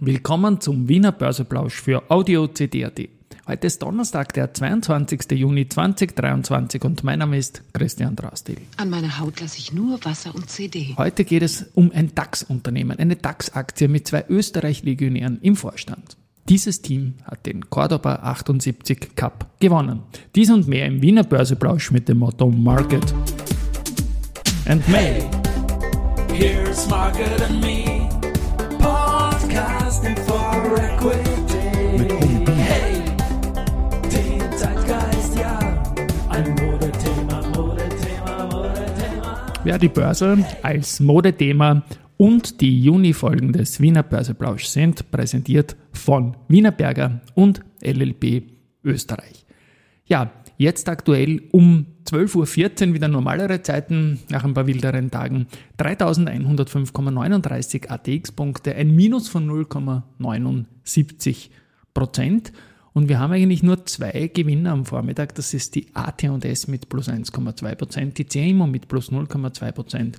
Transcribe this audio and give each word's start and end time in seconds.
Willkommen 0.00 0.60
zum 0.60 0.90
Wiener 0.90 1.10
Börseplausch 1.10 1.80
für 1.80 2.10
Audio 2.10 2.48
CD.at. 2.48 3.00
Heute 3.48 3.66
ist 3.66 3.82
Donnerstag, 3.82 4.34
der 4.34 4.52
22. 4.52 5.30
Juni 5.30 5.70
2023 5.70 6.84
und 6.84 7.02
mein 7.02 7.20
Name 7.20 7.38
ist 7.38 7.62
Christian 7.72 8.14
Drastil. 8.14 8.58
An 8.76 8.90
meiner 8.90 9.18
Haut 9.18 9.40
lasse 9.40 9.56
ich 9.58 9.72
nur 9.72 10.04
Wasser 10.04 10.34
und 10.34 10.50
CD. 10.50 10.94
Heute 10.98 11.24
geht 11.24 11.42
es 11.42 11.70
um 11.72 11.90
ein 11.92 12.14
DAX-Unternehmen, 12.14 12.98
eine 12.98 13.16
DAX-Aktie 13.16 13.88
mit 13.88 14.06
zwei 14.06 14.26
Österreich-Legionären 14.28 15.38
im 15.40 15.56
Vorstand. 15.56 16.18
Dieses 16.46 16.82
Team 16.82 17.14
hat 17.24 17.46
den 17.46 17.70
Cordoba 17.70 18.16
78 18.16 19.16
Cup 19.16 19.46
gewonnen. 19.60 20.02
Dies 20.34 20.50
und 20.50 20.68
mehr 20.68 20.84
im 20.84 21.00
Wiener 21.00 21.24
Börseplausch 21.24 21.90
mit 21.90 22.06
dem 22.10 22.18
Motto 22.18 22.50
Market 22.50 23.14
and 24.66 24.86
May. 24.90 25.24
Here's 26.34 26.86
Market 26.86 27.40
and 27.40 27.62
Me. 27.62 27.95
Mit 31.98 32.12
Hunden. 32.12 32.56
Hey, 32.56 33.02
den 34.12 34.52
Zeitgeist, 34.52 35.38
ja. 35.38 35.58
Ein 36.28 36.50
Modethema, 36.50 37.40
Modethema, 37.56 38.48
Modethema. 38.50 39.52
Ja, 39.64 39.78
die 39.78 39.88
Börse 39.88 40.44
als 40.62 41.00
Modethema 41.00 41.82
und 42.18 42.60
die 42.60 42.82
Juni-Folgen 42.82 43.52
des 43.52 43.80
Wiener 43.80 44.02
Börseplausch 44.02 44.66
sind 44.66 45.10
präsentiert 45.10 45.74
von 45.92 46.36
Wienerberger 46.48 47.22
und 47.34 47.62
LLP 47.82 48.42
Österreich. 48.84 49.46
Ja, 50.04 50.30
jetzt 50.58 50.90
aktuell 50.90 51.44
um 51.52 51.86
12.14 52.04 52.88
Uhr 52.88 52.94
wieder 52.94 53.08
normalere 53.08 53.62
Zeiten 53.62 54.20
nach 54.28 54.44
ein 54.44 54.52
paar 54.52 54.66
wilderen 54.66 55.10
Tagen. 55.10 55.46
3105,39 55.78 57.88
ATX-Punkte, 57.88 58.74
ein 58.74 58.94
Minus 58.94 59.28
von 59.28 59.48
0,79 59.48 61.48
Prozent. 61.96 62.52
Und 62.92 63.08
wir 63.08 63.18
haben 63.18 63.32
eigentlich 63.32 63.62
nur 63.62 63.86
zwei 63.86 64.30
Gewinner 64.32 64.72
am 64.72 64.84
Vormittag. 64.84 65.34
Das 65.34 65.54
ist 65.54 65.74
die 65.74 65.86
AT&S 65.94 66.68
mit 66.68 66.90
plus 66.90 67.08
1,2 67.08 67.74
Prozent, 67.74 68.18
die 68.18 68.26
CIMO 68.30 68.66
mit 68.66 68.86
plus 68.86 69.10
0,2 69.10 69.72
Prozent. 69.72 70.18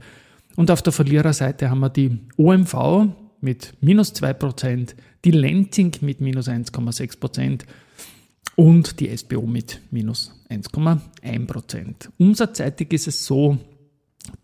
Und 0.55 0.71
auf 0.71 0.81
der 0.81 0.91
Verliererseite 0.91 1.69
haben 1.69 1.81
wir 1.81 1.89
die 1.89 2.19
OMV 2.35 3.09
mit 3.41 3.75
minus 3.79 4.13
2 4.13 4.33
Prozent, 4.33 4.95
die 5.23 5.31
Lenzing 5.31 5.93
mit 6.01 6.19
minus 6.19 6.47
1,6 6.47 7.19
Prozent 7.19 7.65
und 8.55 8.99
die 8.99 9.15
SBO 9.15 9.45
mit 9.45 9.79
minus 9.91 10.33
1,1 10.49 11.45
Prozent. 11.45 12.09
Umsatzseitig 12.17 12.91
ist 12.91 13.07
es 13.07 13.23
so, 13.23 13.59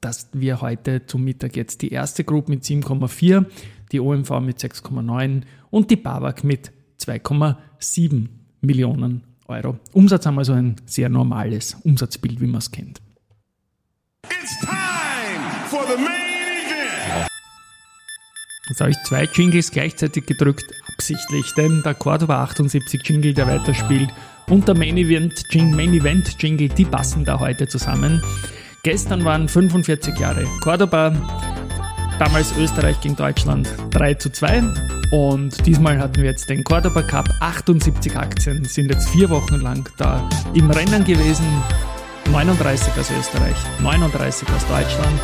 dass 0.02 0.30
wir 0.34 0.62
heute 0.62 1.08
zum 1.08 1.24
Mittag 1.24 1.56
jetzt 1.56 1.82
die 1.82 1.90
erste 1.90 2.24
Group 2.24 2.48
mit 2.48 2.64
7,4, 2.64 3.46
die 3.92 4.00
OMV 4.00 4.40
mit 4.40 4.60
6,9 4.60 5.42
und 5.72 5.90
die 5.90 5.96
BAWAG 5.96 6.44
mit 6.44 6.72
2,7 7.08 8.28
Millionen 8.62 9.24
Euro. 9.48 9.78
Umsatz 9.92 10.26
haben 10.26 10.40
also 10.40 10.54
ein 10.54 10.76
sehr 10.86 11.10
normales 11.10 11.76
Umsatzbild, 11.84 12.40
wie 12.42 12.48
man 12.48 12.60
es 12.60 12.72
kennt. 12.72 13.02
Jetzt 18.70 18.80
habe 18.80 18.92
ich 18.92 18.98
zwei 19.04 19.26
Jingles 19.26 19.72
gleichzeitig 19.72 20.26
gedrückt, 20.26 20.66
absichtlich, 20.94 21.54
denn 21.56 21.82
der 21.84 21.94
Cordoba 21.94 22.44
78 22.44 23.02
Jingle, 23.04 23.34
der 23.34 23.48
weiterspielt, 23.48 24.10
und 24.50 24.68
der 24.68 24.76
Main 24.76 24.98
Event, 24.98 25.44
Jing, 25.52 25.76
Main 25.76 25.94
Event 25.94 26.42
Jingle, 26.42 26.70
die 26.70 26.86
passen 26.86 27.26
da 27.26 27.40
heute 27.40 27.68
zusammen. 27.68 28.24
Gestern 28.84 29.26
waren 29.26 29.48
45 29.48 30.18
Jahre 30.18 30.46
Cordoba, 30.62 31.14
damals 32.20 32.56
Österreich 32.58 33.00
gegen 33.02 33.16
Deutschland 33.16 33.68
3 33.92 34.14
zu 34.16 34.32
2 34.32 34.64
und 35.14 35.66
diesmal 35.68 36.00
hatten 36.00 36.18
wir 36.18 36.32
jetzt 36.32 36.50
den 36.50 36.64
Cordoba 36.64 37.04
Cup, 37.04 37.30
78 37.40 38.18
Aktien 38.18 38.66
sind 38.66 38.90
jetzt 38.90 39.10
vier 39.10 39.30
Wochen 39.30 39.58
lang 39.62 39.88
da 39.98 40.28
im 40.56 40.72
Rennen 40.72 41.04
gewesen, 41.04 41.46
39 42.32 42.94
aus 43.00 43.12
Österreich, 43.12 43.56
39 43.82 44.48
aus 44.50 44.66
Deutschland. 44.66 45.20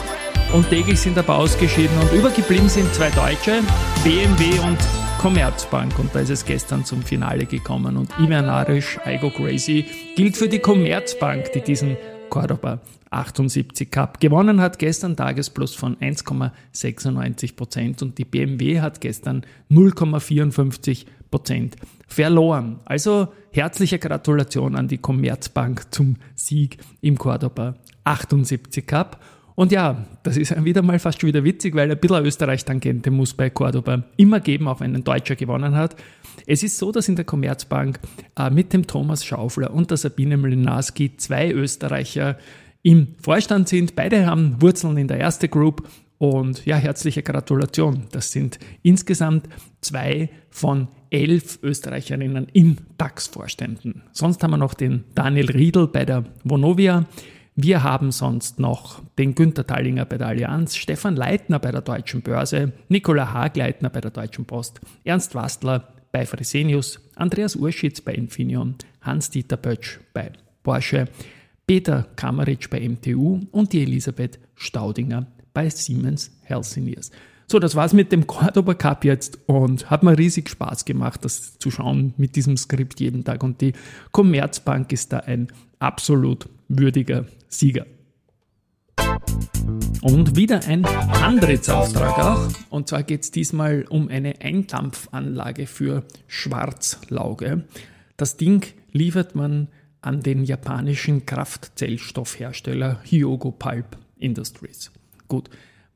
Und 0.53 0.69
täglich 0.69 0.99
sind 0.99 1.17
aber 1.17 1.37
ausgeschieden 1.37 1.97
und 1.99 2.11
übergeblieben 2.11 2.69
sind 2.69 2.93
zwei 2.93 3.09
Deutsche, 3.09 3.61
BMW 4.03 4.59
und 4.59 4.77
Commerzbank. 5.19 5.97
Und 5.97 6.13
da 6.13 6.19
ist 6.19 6.29
es 6.29 6.45
gestern 6.45 6.85
zum 6.85 7.01
Finale 7.01 7.45
gekommen. 7.45 7.97
Und 7.97 8.11
Ivan 8.19 8.45
Arish, 8.45 8.99
Igo 9.07 9.31
Crazy 9.31 9.85
gilt 10.15 10.37
für 10.37 10.49
die 10.49 10.59
Commerzbank, 10.59 11.51
die 11.53 11.61
diesen 11.61 11.97
Cordoba 12.29 12.81
78 13.09 13.89
Cup 13.89 14.19
gewonnen 14.19 14.61
hat. 14.61 14.79
Gestern 14.79 15.15
Tagesplus 15.15 15.75
von 15.75 15.95
1,96 15.97 17.55
Prozent 17.55 18.01
und 18.01 18.17
die 18.17 18.25
BMW 18.25 18.81
hat 18.81 19.01
gestern 19.01 19.45
0,54 19.71 21.05
Prozent 21.31 21.75
verloren. 22.07 22.79
Also 22.85 23.29
herzliche 23.51 23.99
Gratulation 23.99 24.75
an 24.75 24.87
die 24.87 24.97
Commerzbank 24.97 25.93
zum 25.93 26.17
Sieg 26.35 26.77
im 27.01 27.17
Cordoba 27.17 27.75
78 28.03 28.85
Cup. 28.85 29.21
Und 29.59 29.73
ja, 29.73 30.05
das 30.23 30.37
ist 30.37 30.63
wieder 30.63 30.81
mal 30.81 30.99
fast 30.99 31.19
schon 31.19 31.27
wieder 31.27 31.43
witzig, 31.43 31.75
weil 31.75 31.91
ein 31.91 31.99
bisschen 31.99 32.25
Österreich-Tangente 32.25 33.11
muss 33.11 33.33
bei 33.33 33.49
Cordoba 33.49 34.05
immer 34.15 34.39
geben, 34.39 34.69
auch 34.69 34.79
wenn 34.79 34.95
ein 34.95 35.03
Deutscher 35.03 35.35
gewonnen 35.35 35.75
hat. 35.75 35.97
Es 36.45 36.63
ist 36.63 36.77
so, 36.77 36.93
dass 36.93 37.09
in 37.09 37.17
der 37.17 37.25
Commerzbank 37.25 37.99
äh, 38.37 38.49
mit 38.49 38.71
dem 38.71 38.87
Thomas 38.87 39.25
Schaufler 39.25 39.73
und 39.73 39.89
der 39.89 39.97
Sabine 39.97 40.37
Mlinarski 40.37 41.17
zwei 41.17 41.51
Österreicher 41.51 42.37
im 42.83 43.15
Vorstand 43.21 43.67
sind. 43.67 43.97
Beide 43.97 44.25
haben 44.25 44.61
Wurzeln 44.61 44.95
in 44.95 45.09
der 45.09 45.17
erste 45.17 45.49
Group 45.49 45.85
und 46.19 46.65
ja, 46.65 46.77
herzliche 46.77 47.21
Gratulation. 47.21 48.03
Das 48.11 48.31
sind 48.31 48.59
insgesamt 48.81 49.49
zwei 49.81 50.29
von 50.49 50.87
elf 51.09 51.59
Österreicherinnen 51.61 52.47
in 52.53 52.77
DAX-Vorständen. 52.97 54.03
Sonst 54.13 54.41
haben 54.41 54.51
wir 54.51 54.57
noch 54.57 54.73
den 54.73 55.03
Daniel 55.15 55.51
Riedel 55.51 55.87
bei 55.87 56.05
der 56.05 56.23
Vonovia. 56.45 57.07
Wir 57.61 57.83
haben 57.83 58.13
sonst 58.13 58.57
noch 58.57 59.01
den 59.17 59.35
Günther 59.35 59.67
Tallinger 59.67 60.05
bei 60.05 60.17
der 60.17 60.27
Allianz, 60.27 60.77
Stefan 60.77 61.17
Leitner 61.17 61.59
bei 61.59 61.73
der 61.73 61.81
Deutschen 61.81 62.21
Börse, 62.21 62.71
Nicola 62.87 63.33
Hagleitner 63.33 63.89
bei 63.89 63.99
der 63.99 64.11
Deutschen 64.11 64.45
Post, 64.45 64.79
Ernst 65.03 65.35
Wastler 65.35 65.93
bei 66.13 66.25
Fresenius, 66.25 67.01
Andreas 67.15 67.57
Urschitz 67.57 67.99
bei 67.99 68.13
Infineon, 68.13 68.75
Hans-Dieter 69.01 69.57
Bötsch 69.57 69.99
bei 70.13 70.31
Porsche, 70.63 71.09
Peter 71.67 72.07
Kammeritsch 72.15 72.69
bei 72.69 72.79
MTU 72.87 73.41
und 73.51 73.73
die 73.73 73.81
Elisabeth 73.81 74.39
Staudinger 74.55 75.27
bei 75.53 75.69
Siemens 75.69 76.31
Healthineers. 76.43 77.11
So, 77.51 77.57
das 77.57 77.73
war's 77.73 77.93
mit 77.93 78.11
dem 78.11 78.27
Cordoba 78.27 78.75
Cup 78.75 79.03
jetzt 79.03 79.39
und 79.47 79.89
hat 79.89 80.03
mir 80.03 80.15
riesig 80.15 80.49
Spaß 80.49 80.85
gemacht, 80.85 81.25
das 81.25 81.57
zu 81.57 81.71
schauen 81.71 82.13
mit 82.15 82.35
diesem 82.35 82.57
Skript 82.57 82.99
jeden 82.99 83.23
Tag. 83.23 83.41
Und 83.41 83.59
die 83.61 83.73
Commerzbank 84.11 84.91
ist 84.91 85.11
da 85.13 85.21
ein 85.21 85.47
absolut 85.79 86.47
würdiger 86.67 87.25
Sieger. 87.47 87.87
Und 90.03 90.35
wieder 90.35 90.63
ein 90.67 90.85
Antrittsauftrag 90.85 92.19
auch. 92.19 92.49
Und 92.69 92.87
zwar 92.87 93.01
geht 93.01 93.23
es 93.23 93.31
diesmal 93.31 93.83
um 93.89 94.09
eine 94.09 94.41
Eindampfanlage 94.41 95.65
für 95.65 96.03
Schwarzlauge. 96.27 97.63
Das 98.15 98.37
Ding 98.37 98.63
liefert 98.91 99.33
man 99.33 99.69
an 100.01 100.21
den 100.21 100.43
japanischen 100.43 101.25
Kraftzellstoffhersteller 101.25 102.99
Hyogo 103.05 103.49
Pulp 103.49 103.97
Industries. 104.19 104.91
Gut, 105.27 105.49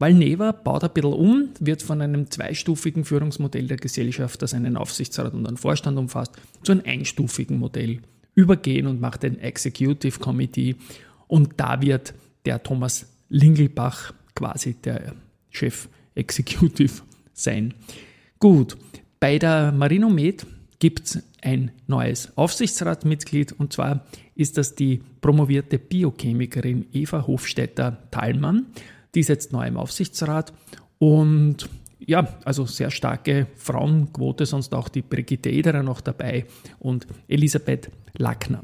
Valneva 0.04 0.52
baut 0.52 0.84
ein 0.84 0.92
bisschen 0.92 1.14
um, 1.14 1.50
wird 1.62 1.82
von 1.82 2.02
einem 2.02 2.30
zweistufigen 2.30 3.06
Führungsmodell 3.06 3.68
der 3.68 3.78
Gesellschaft, 3.78 4.42
das 4.42 4.54
einen 4.54 4.76
Aufsichtsrat 4.76 5.34
und 5.34 5.48
einen 5.48 5.56
Vorstand 5.56 5.98
umfasst, 5.98 6.34
zu 6.62 6.74
einem 6.74 6.82
einstufigen 6.86 7.58
Modell 7.58 8.02
übergehen 8.36 8.88
und 8.88 9.00
macht 9.00 9.24
ein 9.24 9.40
Executive 9.40 10.20
Committee. 10.20 10.76
Und 11.28 11.54
da 11.56 11.82
wird 11.82 12.14
der 12.44 12.62
Thomas 12.62 13.06
Lingelbach 13.30 14.14
quasi 14.36 14.74
der 14.74 15.16
Chef 15.50 15.88
Executive 16.16 17.02
sein. 17.34 17.74
Gut, 18.40 18.76
bei 19.22 19.40
der 19.40 19.72
Marinomed 19.72 20.46
gibt 20.80 21.06
es 21.06 21.24
ein 21.42 21.72
neues 21.88 22.38
Aufsichtsratsmitglied 22.38 23.54
und 23.54 23.72
zwar 23.72 24.06
ist 24.36 24.58
das 24.58 24.76
die 24.76 25.02
promovierte 25.22 25.80
Biochemikerin 25.80 26.88
Eva 26.92 27.26
Hofstetter-Thalmann. 27.26 28.66
Die 29.16 29.20
ist 29.20 29.30
jetzt 29.30 29.54
neu 29.54 29.68
im 29.68 29.78
Aufsichtsrat 29.78 30.54
und 31.00 31.70
ja, 32.06 32.28
also 32.44 32.66
sehr 32.66 32.92
starke 32.92 33.48
Frauenquote, 33.56 34.46
sonst 34.46 34.74
auch 34.74 34.90
die 34.90 35.02
Brigitte 35.02 35.50
Ederer 35.50 35.84
noch 35.84 36.02
dabei 36.02 36.46
und 36.80 37.08
Elisabeth 37.28 37.92
Lackner. 38.18 38.64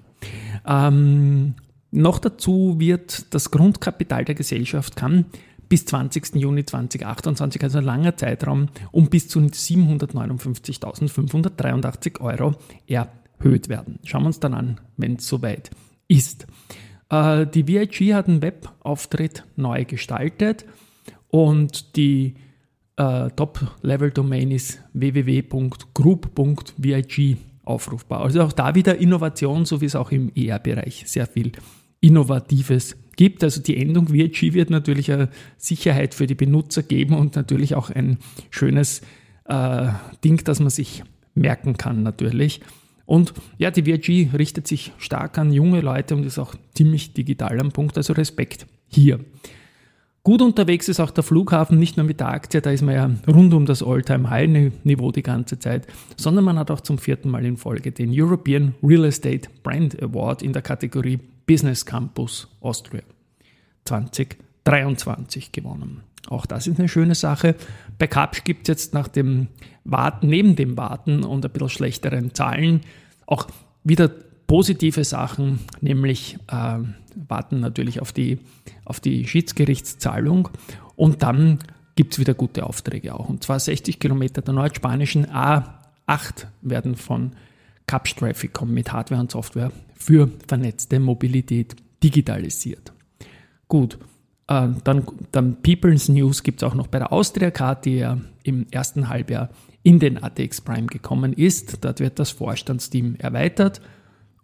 Ähm, 0.65 1.55
noch 1.91 2.19
dazu 2.19 2.79
wird 2.79 3.33
das 3.33 3.51
Grundkapital 3.51 4.25
der 4.25 4.35
Gesellschaft 4.35 4.95
kann 4.95 5.25
bis 5.69 5.85
20. 5.85 6.35
Juni 6.35 6.65
2028, 6.65 7.63
also 7.63 7.77
ein 7.77 7.85
langer 7.85 8.17
Zeitraum, 8.17 8.67
um 8.91 9.09
bis 9.09 9.29
zu 9.29 9.39
759.583 9.39 12.19
Euro 12.21 12.55
erhöht 12.87 13.69
werden. 13.69 13.99
Schauen 14.03 14.23
wir 14.23 14.27
uns 14.27 14.39
dann 14.39 14.55
an, 14.55 14.81
wenn 14.97 15.17
es 15.17 15.27
soweit 15.27 15.69
ist. 16.07 16.47
Äh, 17.09 17.47
die 17.47 17.67
VIG 17.67 18.13
hat 18.13 18.27
einen 18.27 18.41
Webauftritt 18.41 19.43
neu 19.55 19.85
gestaltet 19.85 20.65
und 21.29 21.95
die 21.95 22.35
äh, 22.97 23.29
Top-Level-Domain 23.31 24.51
ist 24.51 24.81
www.group.vig 24.93 25.77
aufrufbar. 27.63 28.21
Also 28.21 28.41
auch 28.41 28.53
da 28.53 28.75
wieder 28.75 28.97
Innovation, 28.97 29.65
so 29.65 29.81
wie 29.81 29.85
es 29.85 29.95
auch 29.95 30.11
im 30.11 30.31
ER-Bereich 30.35 31.03
sehr 31.05 31.27
viel 31.27 31.51
Innovatives 32.01 32.97
gibt. 33.15 33.43
Also 33.43 33.61
die 33.61 33.77
Endung 33.77 34.11
VIG 34.11 34.53
wird 34.53 34.69
natürlich 34.69 35.11
eine 35.11 35.29
Sicherheit 35.57 36.13
für 36.13 36.27
die 36.27 36.35
Benutzer 36.35 36.83
geben 36.83 37.15
und 37.15 37.35
natürlich 37.35 37.75
auch 37.75 37.89
ein 37.89 38.17
schönes 38.49 39.01
äh, 39.45 39.89
Ding, 40.23 40.43
das 40.43 40.59
man 40.59 40.69
sich 40.69 41.03
merken 41.35 41.77
kann 41.77 42.03
natürlich. 42.03 42.61
Und 43.09 43.33
ja, 43.57 43.71
die 43.71 43.87
VIG 43.87 44.35
richtet 44.37 44.67
sich 44.67 44.91
stark 44.99 45.39
an 45.39 45.51
junge 45.51 45.81
Leute 45.81 46.15
und 46.15 46.27
ist 46.27 46.37
auch 46.37 46.53
ziemlich 46.75 47.11
digital 47.11 47.59
am 47.59 47.71
Punkt, 47.71 47.97
also 47.97 48.13
Respekt 48.13 48.67
hier. 48.87 49.19
Gut 50.21 50.43
unterwegs 50.43 50.87
ist 50.87 50.99
auch 50.99 51.09
der 51.09 51.23
Flughafen, 51.23 51.79
nicht 51.79 51.97
nur 51.97 52.05
mit 52.05 52.19
der 52.19 52.27
Aktie, 52.29 52.61
da 52.61 52.69
ist 52.69 52.83
man 52.83 52.93
ja 52.93 53.09
rund 53.27 53.51
um 53.55 53.65
das 53.65 53.81
All-Time-High-Niveau 53.81 55.11
die 55.11 55.23
ganze 55.23 55.57
Zeit, 55.57 55.87
sondern 56.17 56.45
man 56.45 56.59
hat 56.59 56.69
auch 56.69 56.81
zum 56.81 56.99
vierten 56.99 57.31
Mal 57.31 57.47
in 57.47 57.57
Folge 57.57 57.91
den 57.91 58.11
European 58.13 58.75
Real 58.83 59.05
Estate 59.05 59.49
Brand 59.63 59.99
Award 60.03 60.43
in 60.43 60.53
der 60.53 60.61
Kategorie 60.61 61.17
Business 61.47 61.83
Campus 61.83 62.47
Austria 62.61 63.01
2023 63.85 65.51
gewonnen. 65.51 66.03
Auch 66.29 66.45
das 66.45 66.67
ist 66.67 66.79
eine 66.79 66.87
schöne 66.87 67.15
Sache. 67.15 67.55
Bei 67.97 68.07
Kapsch 68.07 68.43
gibt 68.43 68.63
es 68.63 68.67
jetzt 68.67 68.93
nach 68.93 69.07
dem 69.07 69.47
Warten, 69.83 70.27
neben 70.27 70.55
dem 70.55 70.77
Warten 70.77 71.23
und 71.23 71.43
ein 71.43 71.51
bisschen 71.51 71.69
schlechteren 71.69 72.33
Zahlen 72.33 72.81
auch 73.25 73.47
wieder 73.83 74.09
positive 74.47 75.03
Sachen, 75.03 75.59
nämlich 75.81 76.37
äh, 76.47 76.79
warten 77.27 77.59
natürlich 77.59 78.01
auf 78.01 78.11
die, 78.11 78.39
auf 78.85 78.99
die 78.99 79.27
Schiedsgerichtszahlung 79.27 80.49
und 80.95 81.23
dann 81.23 81.59
gibt 81.95 82.13
es 82.13 82.19
wieder 82.19 82.33
gute 82.33 82.65
Aufträge 82.65 83.13
auch. 83.13 83.29
Und 83.29 83.43
zwar 83.43 83.59
60 83.59 83.99
Kilometer 83.99 84.41
der 84.41 84.53
nordspanischen 84.53 85.27
A8 85.27 86.45
werden 86.61 86.95
von 86.95 87.33
Capsch 87.87 88.15
Trafficom 88.15 88.71
mit 88.71 88.91
Hardware 88.91 89.21
und 89.21 89.31
Software 89.31 89.71
für 89.95 90.29
vernetzte 90.47 90.99
Mobilität 90.99 91.75
digitalisiert. 92.03 92.93
Gut, 93.67 93.99
äh, 94.49 94.67
dann, 94.83 95.03
dann 95.31 95.61
People's 95.61 96.09
News 96.09 96.43
gibt 96.43 96.61
es 96.61 96.67
auch 96.67 96.75
noch 96.75 96.87
bei 96.87 96.99
der 96.99 97.13
Austria 97.13 97.51
Card, 97.51 97.85
die 97.85 97.97
ja 97.97 98.17
im 98.43 98.65
ersten 98.71 99.07
Halbjahr 99.07 99.49
in 99.83 99.99
den 99.99 100.21
ATX 100.21 100.61
Prime 100.61 100.87
gekommen 100.87 101.33
ist. 101.33 101.85
Dort 101.85 101.99
wird 101.99 102.19
das 102.19 102.31
Vorstandsteam 102.31 103.15
erweitert 103.19 103.79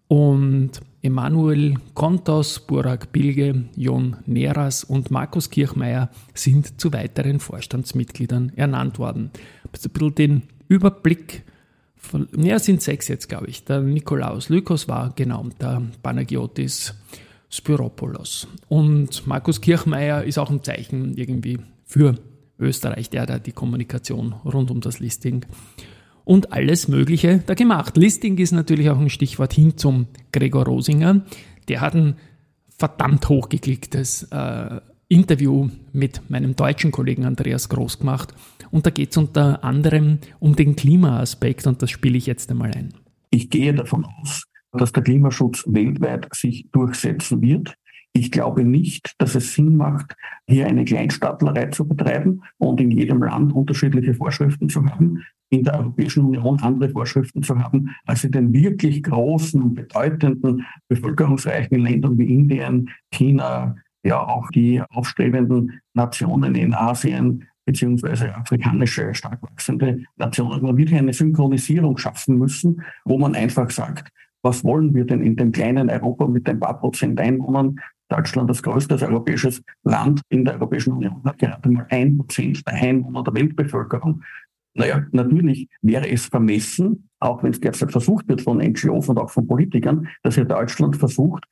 und 0.07 0.71
Emanuel 1.01 1.75
Kontos, 1.93 2.59
Burak 2.59 3.11
Bilge, 3.11 3.65
Jon 3.75 4.17
Neras 4.25 4.83
und 4.83 5.11
Markus 5.11 5.49
Kirchmeier 5.49 6.09
sind 6.33 6.79
zu 6.79 6.93
weiteren 6.93 7.39
Vorstandsmitgliedern 7.39 8.53
ernannt 8.55 8.99
worden. 8.99 9.31
Ein 9.63 9.71
bisschen 9.71 10.15
den 10.15 10.41
Überblick 10.67 11.43
von, 11.95 12.27
ja, 12.37 12.59
sind 12.59 12.81
sechs 12.83 13.07
jetzt, 13.07 13.29
glaube 13.29 13.47
ich. 13.47 13.65
Der 13.65 13.81
Nikolaus 13.81 14.49
Lykos 14.49 14.87
war 14.87 15.13
genau 15.15 15.47
der 15.59 15.81
Panagiotis 16.03 16.93
Spyropoulos. 17.55 18.47
Und 18.67 19.25
Markus 19.27 19.61
Kirchmeier 19.61 20.23
ist 20.23 20.37
auch 20.37 20.49
ein 20.49 20.63
Zeichen 20.63 21.17
irgendwie 21.17 21.59
für 21.85 22.15
Österreich, 22.59 23.09
der 23.09 23.25
da 23.25 23.39
die 23.39 23.51
Kommunikation 23.51 24.33
rund 24.45 24.71
um 24.71 24.81
das 24.81 24.99
Listing 24.99 25.45
und 26.23 26.51
alles 26.51 26.87
Mögliche 26.87 27.43
da 27.45 27.53
gemacht. 27.53 27.97
Listing 27.97 28.37
ist 28.37 28.51
natürlich 28.51 28.89
auch 28.89 28.99
ein 28.99 29.09
Stichwort 29.09 29.53
hin 29.53 29.77
zum 29.77 30.07
Gregor 30.31 30.65
Rosinger. 30.65 31.21
Der 31.67 31.81
hat 31.81 31.95
ein 31.95 32.15
verdammt 32.77 33.29
hochgeklicktes 33.29 34.23
äh, 34.31 34.81
Interview 35.07 35.69
mit 35.93 36.29
meinem 36.29 36.55
deutschen 36.55 36.91
Kollegen 36.91 37.25
Andreas 37.25 37.69
Groß 37.69 37.99
gemacht. 37.99 38.33
Und 38.71 38.85
da 38.85 38.89
geht 38.89 39.11
es 39.11 39.17
unter 39.17 39.63
anderem 39.63 40.19
um 40.39 40.55
den 40.55 40.75
Klimaaspekt 40.75 41.67
und 41.67 41.81
das 41.81 41.91
spiele 41.91 42.17
ich 42.17 42.25
jetzt 42.25 42.49
einmal 42.49 42.71
ein. 42.71 42.93
Ich 43.29 43.49
gehe 43.49 43.73
davon 43.73 44.05
aus, 44.05 44.43
dass 44.75 44.91
der 44.91 45.03
Klimaschutz 45.03 45.63
weltweit 45.67 46.27
sich 46.33 46.67
durchsetzen 46.71 47.41
wird. 47.41 47.75
Ich 48.13 48.31
glaube 48.31 48.63
nicht, 48.63 49.13
dass 49.17 49.35
es 49.35 49.53
Sinn 49.53 49.75
macht, 49.75 50.15
hier 50.47 50.67
eine 50.67 50.85
Kleinstaatlerei 50.85 51.67
zu 51.67 51.85
betreiben 51.85 52.41
und 52.57 52.79
in 52.79 52.91
jedem 52.91 53.21
Land 53.21 53.51
unterschiedliche 53.53 54.13
Vorschriften 54.13 54.69
zu 54.69 54.85
haben, 54.85 55.23
in 55.49 55.63
der 55.63 55.79
Europäischen 55.79 56.23
Union 56.23 56.59
andere 56.61 56.89
Vorschriften 56.89 57.43
zu 57.43 57.59
haben, 57.59 57.93
als 58.05 58.23
in 58.23 58.31
den 58.31 58.53
wirklich 58.53 59.03
großen, 59.03 59.73
bedeutenden, 59.73 60.65
bevölkerungsreichen 60.87 61.79
Ländern 61.79 62.17
wie 62.17 62.33
Indien, 62.33 62.89
China, 63.11 63.75
ja 64.03 64.19
auch 64.21 64.49
die 64.49 64.81
aufstrebenden 64.89 65.81
Nationen 65.93 66.55
in 66.55 66.73
Asien 66.73 67.47
beziehungsweise 67.65 68.33
afrikanische 68.35 69.13
stark 69.13 69.41
wachsende 69.41 70.03
Nationen. 70.15 70.61
Man 70.61 70.77
wird 70.77 70.89
hier 70.89 70.99
eine 70.99 71.13
Synchronisierung 71.13 71.97
schaffen 71.97 72.37
müssen, 72.37 72.83
wo 73.03 73.17
man 73.17 73.35
einfach 73.35 73.69
sagt, 73.71 74.11
was 74.45 74.63
wollen 74.63 74.93
wir 74.93 75.05
denn 75.05 75.21
in 75.21 75.35
dem 75.35 75.51
kleinen 75.51 75.89
Europa 75.89 76.27
mit 76.27 76.47
ein 76.47 76.59
paar 76.59 76.79
Prozent 76.79 77.19
Einwohnern 77.19 77.77
Deutschland, 78.07 78.47
das 78.49 78.61
größte 78.61 78.95
europäisches 79.01 79.63
Land 79.83 80.21
in 80.29 80.45
der 80.45 80.53
Europäischen 80.53 80.93
Union, 80.93 81.21
hat 81.25 81.39
gerade 81.39 81.67
mal 81.69 81.87
ein 81.89 82.17
Prozent 82.17 82.65
der 82.67 82.75
Einwohner 82.75 83.23
der 83.23 83.33
Weltbevölkerung. 83.33 84.21
Naja, 84.75 85.03
natürlich 85.11 85.67
wäre 85.81 86.07
es 86.07 86.27
vermessen, 86.27 87.09
auch 87.19 87.41
wenn 87.41 87.51
es 87.51 87.59
derzeit 87.59 87.91
versucht 87.91 88.27
wird 88.27 88.41
von 88.41 88.59
NGOs 88.59 89.09
und 89.09 89.17
auch 89.17 89.31
von 89.31 89.47
Politikern, 89.47 90.07
dass 90.21 90.35
hier 90.35 90.45
Deutschland 90.45 90.95
versucht, 90.95 91.45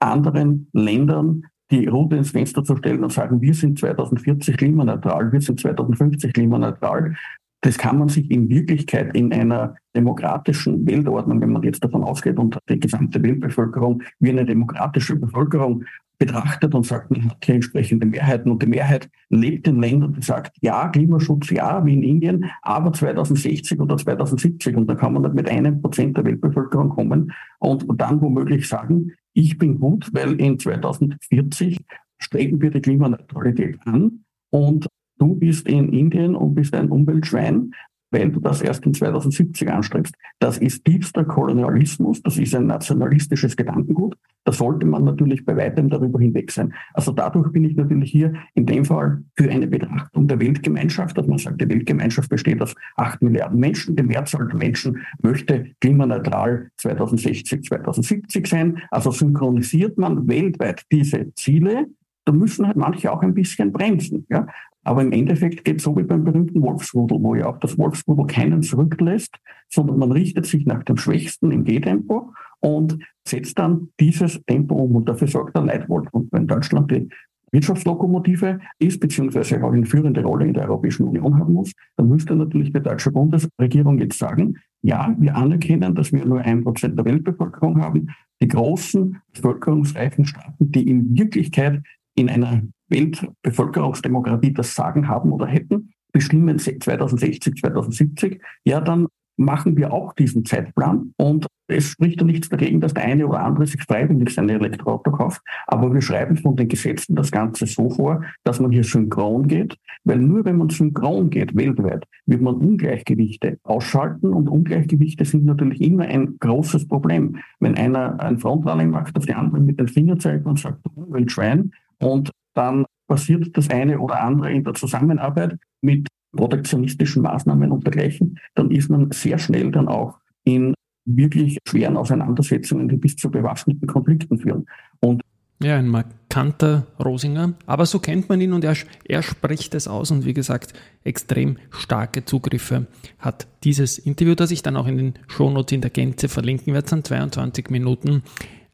anderen 0.00 0.68
Ländern 0.72 1.44
die 1.70 1.86
Route 1.86 2.16
ins 2.16 2.32
Fenster 2.32 2.64
zu 2.64 2.74
stellen 2.76 3.04
und 3.04 3.12
sagen, 3.12 3.40
wir 3.40 3.54
sind 3.54 3.78
2040 3.78 4.56
klimaneutral, 4.56 5.30
wir 5.30 5.40
sind 5.40 5.60
2050 5.60 6.32
klimaneutral. 6.32 7.14
Das 7.62 7.76
kann 7.76 7.98
man 7.98 8.08
sich 8.08 8.30
in 8.30 8.48
Wirklichkeit 8.48 9.14
in 9.14 9.32
einer 9.32 9.76
demokratischen 9.94 10.86
Weltordnung, 10.86 11.40
wenn 11.40 11.52
man 11.52 11.62
jetzt 11.62 11.84
davon 11.84 12.04
ausgeht 12.04 12.38
und 12.38 12.58
die 12.68 12.80
gesamte 12.80 13.22
Weltbevölkerung 13.22 14.02
wie 14.18 14.30
eine 14.30 14.46
demokratische 14.46 15.16
Bevölkerung 15.16 15.84
betrachtet 16.20 16.74
und 16.74 16.86
sagt, 16.86 17.10
man 17.10 17.30
hat 17.30 17.44
hier 17.44 17.56
entsprechende 17.56 18.06
Mehrheiten 18.06 18.50
und 18.50 18.62
die 18.62 18.66
Mehrheit 18.66 19.10
lebt 19.30 19.66
in 19.66 19.80
Ländern, 19.80 20.12
die 20.12 20.22
sagt, 20.22 20.54
ja, 20.60 20.88
Klimaschutz, 20.88 21.50
ja, 21.50 21.84
wie 21.84 21.94
in 21.94 22.02
Indien, 22.02 22.44
aber 22.62 22.92
2060 22.92 23.80
oder 23.80 23.96
2070 23.96 24.76
und 24.76 24.86
da 24.86 24.94
kann 24.94 25.14
man 25.14 25.22
nicht 25.22 25.34
mit 25.34 25.48
einem 25.48 25.80
Prozent 25.80 26.16
der 26.16 26.24
Weltbevölkerung 26.26 26.90
kommen 26.90 27.32
und 27.58 27.86
dann 27.96 28.20
womöglich 28.20 28.68
sagen, 28.68 29.12
ich 29.32 29.56
bin 29.58 29.80
gut, 29.80 30.10
weil 30.12 30.38
in 30.40 30.58
2040 30.58 31.78
streben 32.18 32.60
wir 32.60 32.70
die 32.70 32.82
Klimaneutralität 32.82 33.78
an 33.86 34.24
und 34.50 34.86
du 35.20 35.34
bist 35.34 35.68
in 35.68 35.92
Indien 35.92 36.34
und 36.34 36.54
bist 36.54 36.74
ein 36.74 36.88
Umweltschwein, 36.88 37.72
weil 38.10 38.30
du 38.30 38.40
das 38.40 38.60
erst 38.60 38.84
in 38.86 38.94
2070 38.94 39.70
anstrebst. 39.70 40.14
Das 40.40 40.58
ist 40.58 40.84
tiefster 40.84 41.24
Kolonialismus, 41.24 42.22
das 42.22 42.38
ist 42.38 42.54
ein 42.54 42.66
nationalistisches 42.66 43.56
Gedankengut. 43.56 44.16
Da 44.44 44.52
sollte 44.52 44.86
man 44.86 45.04
natürlich 45.04 45.44
bei 45.44 45.56
weitem 45.56 45.90
darüber 45.90 46.18
hinweg 46.18 46.50
sein. 46.50 46.72
Also 46.94 47.12
dadurch 47.12 47.52
bin 47.52 47.64
ich 47.64 47.76
natürlich 47.76 48.10
hier 48.10 48.32
in 48.54 48.66
dem 48.66 48.84
Fall 48.84 49.22
für 49.36 49.50
eine 49.50 49.66
Betrachtung 49.66 50.26
der 50.26 50.40
Weltgemeinschaft, 50.40 51.16
dass 51.16 51.26
man 51.26 51.38
sagt, 51.38 51.60
die 51.60 51.68
Weltgemeinschaft 51.68 52.30
besteht 52.30 52.60
aus 52.62 52.74
acht 52.96 53.22
Milliarden 53.22 53.60
Menschen. 53.60 53.94
Die 53.94 54.02
Mehrzahl 54.02 54.48
der 54.48 54.56
Menschen 54.56 55.02
möchte 55.22 55.66
klimaneutral 55.80 56.70
2060, 56.78 57.64
2070 57.64 58.46
sein. 58.46 58.78
Also 58.90 59.10
synchronisiert 59.10 59.98
man 59.98 60.26
weltweit 60.26 60.82
diese 60.90 61.32
Ziele 61.34 61.86
da 62.26 62.32
müssen 62.32 62.66
halt 62.66 62.76
manche 62.76 63.10
auch 63.10 63.22
ein 63.22 63.34
bisschen 63.34 63.72
bremsen. 63.72 64.26
Ja? 64.30 64.46
Aber 64.82 65.02
im 65.02 65.12
Endeffekt 65.12 65.64
geht 65.64 65.78
es 65.78 65.82
so 65.82 65.96
wie 65.96 66.02
beim 66.02 66.24
berühmten 66.24 66.62
Wolfsrudel, 66.62 67.18
wo 67.20 67.34
ja 67.34 67.46
auch 67.46 67.58
das 67.58 67.76
Wolfsrudel 67.76 68.26
keinen 68.26 68.62
zurücklässt, 68.62 69.36
sondern 69.68 69.98
man 69.98 70.12
richtet 70.12 70.46
sich 70.46 70.64
nach 70.66 70.82
dem 70.84 70.96
Schwächsten 70.96 71.50
im 71.50 71.64
G-Tempo 71.64 72.32
und 72.60 72.98
setzt 73.26 73.58
dann 73.58 73.88
dieses 74.00 74.42
Tempo 74.46 74.74
um. 74.76 74.96
Und 74.96 75.08
dafür 75.08 75.28
sorgt 75.28 75.54
der 75.56 75.64
Leitwolf. 75.64 76.08
Und 76.12 76.32
wenn 76.32 76.46
Deutschland 76.46 76.90
die 76.90 77.08
Wirtschaftslokomotive 77.52 78.60
ist, 78.78 79.00
beziehungsweise 79.00 79.62
auch 79.62 79.72
eine 79.72 79.86
führende 79.86 80.22
Rolle 80.22 80.46
in 80.46 80.54
der 80.54 80.64
Europäischen 80.64 81.08
Union 81.08 81.38
haben 81.38 81.52
muss, 81.52 81.72
dann 81.96 82.08
müsste 82.08 82.36
natürlich 82.36 82.72
die 82.72 82.80
deutsche 82.80 83.10
Bundesregierung 83.10 83.98
jetzt 83.98 84.18
sagen, 84.18 84.56
ja, 84.82 85.14
wir 85.18 85.36
anerkennen, 85.36 85.94
dass 85.94 86.12
wir 86.12 86.24
nur 86.24 86.40
ein 86.40 86.62
Prozent 86.64 86.96
der 86.96 87.04
Weltbevölkerung 87.04 87.82
haben. 87.82 88.08
Die 88.40 88.48
großen 88.48 89.20
bevölkerungsreichen 89.34 90.24
Staaten, 90.24 90.72
die 90.72 90.88
in 90.88 91.18
Wirklichkeit 91.18 91.82
in 92.14 92.30
einer 92.30 92.62
Weltbevölkerungsdemokratie 92.90 94.52
das 94.52 94.74
Sagen 94.74 95.08
haben 95.08 95.32
oder 95.32 95.46
hätten, 95.46 95.92
bestimmen 96.12 96.58
2060, 96.58 97.56
2070, 97.56 98.42
ja, 98.64 98.80
dann 98.80 99.06
machen 99.36 99.76
wir 99.76 99.92
auch 99.92 100.12
diesen 100.12 100.44
Zeitplan 100.44 101.14
und 101.16 101.46
es 101.66 101.86
spricht 101.86 102.20
ja 102.20 102.26
nichts 102.26 102.48
dagegen, 102.48 102.80
dass 102.80 102.94
der 102.94 103.04
eine 103.04 103.26
oder 103.26 103.40
andere 103.40 103.66
sich 103.66 103.82
freiwillig 103.82 104.30
sein 104.30 104.48
Elektroauto 104.48 105.12
kauft, 105.12 105.40
aber 105.66 105.92
wir 105.94 106.02
schreiben 106.02 106.36
von 106.36 106.56
den 106.56 106.68
Gesetzen 106.68 107.14
das 107.14 107.30
Ganze 107.30 107.66
so 107.66 107.88
vor, 107.88 108.24
dass 108.44 108.60
man 108.60 108.72
hier 108.72 108.84
synchron 108.84 109.46
geht, 109.46 109.76
weil 110.04 110.18
nur 110.18 110.44
wenn 110.44 110.58
man 110.58 110.68
synchron 110.68 111.30
geht 111.30 111.56
weltweit, 111.56 112.04
wird 112.26 112.42
man 112.42 112.56
Ungleichgewichte 112.56 113.58
ausschalten 113.62 114.32
und 114.32 114.48
Ungleichgewichte 114.48 115.24
sind 115.24 115.44
natürlich 115.44 115.80
immer 115.80 116.04
ein 116.04 116.36
großes 116.38 116.88
Problem. 116.88 117.36
Wenn 117.60 117.76
einer 117.76 118.20
ein 118.20 118.38
Frontrunning 118.38 118.90
macht, 118.90 119.16
auf 119.16 119.26
die 119.26 119.34
anderen 119.34 119.64
mit 119.64 119.78
den 119.78 119.88
Fingern 119.88 120.20
zeigt 120.20 120.46
und 120.46 120.58
sagt, 120.58 120.80
Umweltschwein 120.94 121.70
und 121.98 122.30
dann 122.60 122.84
passiert 123.08 123.56
das 123.56 123.70
eine 123.70 123.98
oder 123.98 124.20
andere 124.22 124.52
in 124.52 124.62
der 124.62 124.74
Zusammenarbeit 124.74 125.58
mit 125.80 126.06
protektionistischen 126.36 127.22
Maßnahmen 127.22 127.72
und 127.72 127.84
dergleichen, 127.84 128.38
dann 128.54 128.70
ist 128.70 128.90
man 128.90 129.10
sehr 129.10 129.38
schnell 129.38 129.70
dann 129.70 129.88
auch 129.88 130.18
in 130.44 130.74
wirklich 131.06 131.58
schweren 131.66 131.96
Auseinandersetzungen, 131.96 132.88
die 132.88 132.98
bis 132.98 133.16
zu 133.16 133.30
bewaffneten 133.30 133.88
Konflikten 133.88 134.38
führen. 134.38 134.66
Und 135.00 135.22
ja, 135.62 135.76
ein 135.76 135.88
markanter 135.88 136.86
Rosinger, 137.02 137.54
aber 137.66 137.84
so 137.86 137.98
kennt 137.98 138.28
man 138.28 138.40
ihn 138.40 138.52
und 138.52 138.64
er, 138.64 138.76
er 139.04 139.22
spricht 139.22 139.74
es 139.74 139.88
aus 139.88 140.10
und 140.10 140.24
wie 140.24 140.34
gesagt, 140.34 140.72
extrem 141.02 141.56
starke 141.70 142.24
Zugriffe 142.24 142.86
hat 143.18 143.46
dieses 143.64 143.98
Interview, 143.98 144.34
das 144.34 144.50
ich 144.50 144.62
dann 144.62 144.76
auch 144.76 144.86
in 144.86 144.96
den 144.96 145.14
Shownotes 145.28 145.72
in 145.74 145.80
der 145.80 145.90
Gänze 145.90 146.28
verlinken 146.28 146.72
werde, 146.72 146.88
sind 146.88 147.06
22 147.06 147.68
Minuten 147.70 148.22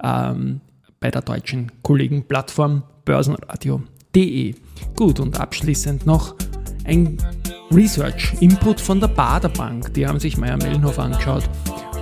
ähm, 0.02 0.60
bei 1.06 1.10
der 1.12 1.22
deutschen 1.22 1.70
Kollegenplattform 1.82 2.82
börsenradio.de. 3.04 4.54
Gut, 4.96 5.20
und 5.20 5.38
abschließend 5.38 6.04
noch 6.04 6.34
ein 6.84 7.16
Research-Input 7.70 8.80
von 8.80 8.98
der 8.98 9.06
Baderbank. 9.06 9.94
Die 9.94 10.04
haben 10.04 10.18
sich 10.18 10.36
Meier 10.36 10.56
Mellenhof 10.56 10.98
angeschaut 10.98 11.48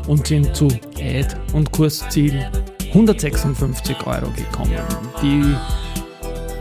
und 0.09 0.27
sind 0.27 0.57
zu 0.57 0.69
Ad- 0.99 1.37
und 1.53 1.71
Kursziel 1.71 2.47
156 2.95 4.07
Euro 4.07 4.31
gekommen. 4.31 4.73
Die 5.21 5.55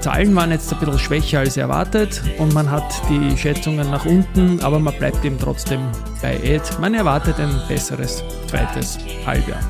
Zahlen 0.02 0.36
waren 0.36 0.52
jetzt 0.52 0.74
ein 0.74 0.80
bisschen 0.80 1.00
schwächer 1.00 1.40
als 1.40 1.56
erwartet 1.56 2.22
und 2.40 2.54
man 2.54 2.70
hat 2.70 2.94
die 3.10 3.38
Schätzungen 3.38 3.90
nach 3.90 4.06
unten, 4.06 4.60
aber 4.60 4.80
man 4.80 4.94
bleibt 4.98 5.24
eben 5.24 5.40
trotzdem 5.40 5.80
bei 6.22 6.36
Ad. 6.36 6.82
Man 6.82 6.94
erwartet 6.94 7.40
ein 7.40 7.56
besseres 7.70 8.22
zweites 8.48 8.98
Halbjahr. 9.26 9.62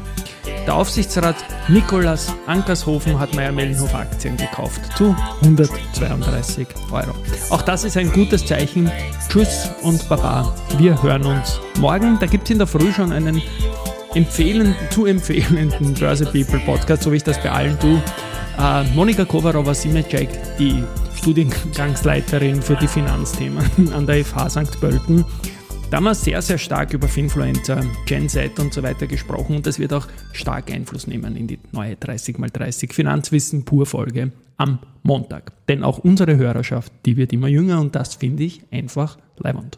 Der 0.66 0.76
Aufsichtsrat 0.76 1.36
Nikolas 1.68 2.34
Ankershofen 2.46 3.20
hat 3.20 3.36
Meier 3.36 3.52
Mellenhof 3.52 3.94
Aktien 3.94 4.38
gekauft 4.38 4.82
zu 4.98 5.16
132 5.42 6.68
Euro. 6.90 7.14
Auch 7.50 7.62
das 7.62 7.84
ist 7.84 7.98
ein 7.98 8.12
gutes 8.12 8.46
Zeichen. 8.46 8.90
Tschüss 9.28 9.70
und 9.82 10.08
Baba. 10.08 10.56
Wir 10.78 11.02
hören 11.04 11.26
uns 11.26 11.60
morgen. 11.80 12.18
Da 12.20 12.28
gibt 12.28 12.46
es 12.46 12.52
in 12.52 12.60
der 12.60 12.68
Früh 12.68 12.94
schon 12.94 13.12
einen 13.12 13.42
empfehlen, 14.14 14.74
zu 14.90 15.06
empfehlenden 15.06 15.94
Börse 15.96 16.26
People 16.26 16.60
Podcast, 16.60 17.04
so 17.04 17.12
wie 17.12 17.18
ich 17.18 17.24
das 17.24 17.42
bei 17.42 17.52
allen 17.52 17.78
tue. 17.80 18.02
Äh, 18.58 18.84
Monika 18.96 19.26
Kovarova-Simecek, 19.26 20.30
die 20.60 20.82
Studiengangsleiterin 21.16 22.62
für 22.62 22.76
die 22.76 22.88
Finanzthemen 22.88 23.94
an 23.94 24.06
der 24.06 24.24
FH 24.24 24.50
St. 24.50 24.80
Pölten. 24.80 25.26
Da 25.94 25.98
haben 25.98 26.12
sehr, 26.16 26.42
sehr 26.42 26.58
stark 26.58 26.92
über 26.96 27.08
Finfluencer, 27.08 27.86
Gen 28.08 28.28
Z 28.28 28.58
und 28.60 28.74
so 28.74 28.82
weiter 28.82 29.06
gesprochen 29.06 29.58
und 29.58 29.68
das 29.68 29.78
wird 29.78 29.94
auch 29.94 30.08
stark 30.32 30.72
Einfluss 30.72 31.06
nehmen 31.06 31.36
in 31.36 31.46
die 31.46 31.60
neue 31.72 31.94
30x30 31.94 32.92
Finanzwissen 32.92 33.64
pur 33.64 33.86
Folge 33.86 34.32
am 34.58 34.80
Montag. 35.04 35.52
Denn 35.68 35.84
auch 35.84 36.00
unsere 36.00 36.36
Hörerschaft, 36.36 36.92
die 37.06 37.16
wird 37.16 37.32
immer 37.32 37.48
jünger 37.48 37.80
und 37.80 37.94
das 37.94 38.16
finde 38.16 38.42
ich 38.42 38.64
einfach 38.72 39.20
leibend. 39.38 39.78